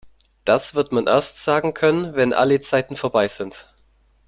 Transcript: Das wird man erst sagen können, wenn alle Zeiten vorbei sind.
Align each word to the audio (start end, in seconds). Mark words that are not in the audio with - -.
Das 0.45 0.73
wird 0.73 0.91
man 0.91 1.05
erst 1.05 1.43
sagen 1.43 1.75
können, 1.75 2.15
wenn 2.15 2.33
alle 2.33 2.59
Zeiten 2.61 2.95
vorbei 2.95 3.27
sind. 3.27 3.67